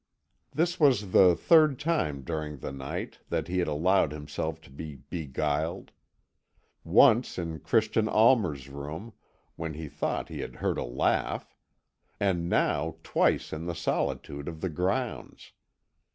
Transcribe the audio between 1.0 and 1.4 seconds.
the